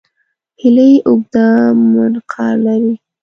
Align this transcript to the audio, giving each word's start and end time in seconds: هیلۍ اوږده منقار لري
هیلۍ 0.61 0.93
اوږده 1.07 1.47
منقار 1.93 2.55
لري 2.65 2.93